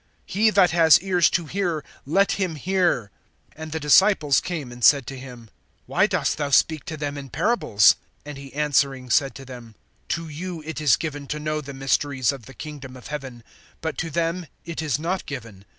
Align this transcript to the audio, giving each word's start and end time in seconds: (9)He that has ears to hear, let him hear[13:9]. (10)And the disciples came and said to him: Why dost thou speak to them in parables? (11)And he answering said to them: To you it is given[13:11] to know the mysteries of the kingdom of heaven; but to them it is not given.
(9)He 0.27 0.51
that 0.55 0.71
has 0.71 0.99
ears 1.01 1.29
to 1.29 1.45
hear, 1.45 1.85
let 2.07 2.31
him 2.31 2.55
hear[13:9]. 2.55 3.09
(10)And 3.55 3.71
the 3.71 3.79
disciples 3.79 4.39
came 4.41 4.71
and 4.71 4.83
said 4.83 5.05
to 5.05 5.15
him: 5.19 5.51
Why 5.85 6.07
dost 6.07 6.39
thou 6.39 6.49
speak 6.49 6.85
to 6.85 6.97
them 6.97 7.19
in 7.19 7.29
parables? 7.29 7.97
(11)And 8.25 8.37
he 8.37 8.53
answering 8.55 9.11
said 9.11 9.35
to 9.35 9.45
them: 9.45 9.75
To 10.09 10.27
you 10.27 10.63
it 10.65 10.81
is 10.81 10.97
given[13:11] 10.97 11.27
to 11.27 11.39
know 11.39 11.61
the 11.61 11.75
mysteries 11.75 12.31
of 12.31 12.47
the 12.47 12.55
kingdom 12.55 12.97
of 12.97 13.09
heaven; 13.09 13.43
but 13.79 13.95
to 13.99 14.09
them 14.09 14.47
it 14.65 14.81
is 14.81 14.97
not 14.97 15.27
given. 15.27 15.65